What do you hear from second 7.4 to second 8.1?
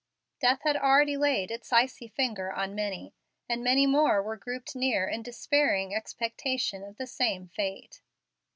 fate.